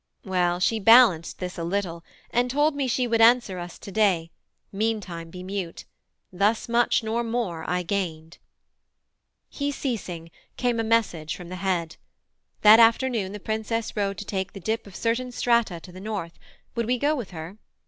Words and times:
Well, 0.25 0.59
she 0.59 0.79
balanced 0.79 1.37
this 1.37 1.59
a 1.59 1.63
little, 1.63 2.03
And 2.31 2.49
told 2.49 2.75
me 2.75 2.87
she 2.87 3.05
would 3.05 3.21
answer 3.21 3.59
us 3.59 3.77
today, 3.77 4.31
meantime 4.71 5.29
be 5.29 5.43
mute: 5.43 5.85
thus 6.33 6.67
much, 6.67 7.03
nor 7.03 7.23
more 7.23 7.69
I 7.69 7.83
gained.' 7.83 8.39
He 9.47 9.71
ceasing, 9.71 10.31
came 10.57 10.79
a 10.79 10.83
message 10.83 11.35
from 11.35 11.49
the 11.49 11.57
Head. 11.57 11.97
'That 12.63 12.79
afternoon 12.79 13.31
the 13.31 13.39
Princess 13.39 13.95
rode 13.95 14.17
to 14.17 14.25
take 14.25 14.53
The 14.53 14.59
dip 14.59 14.87
of 14.87 14.95
certain 14.95 15.31
strata 15.31 15.79
to 15.81 15.91
the 15.91 16.01
North. 16.01 16.39
Would 16.73 16.87
we 16.87 16.97
go 16.97 17.15
with 17.15 17.29
her? 17.29 17.59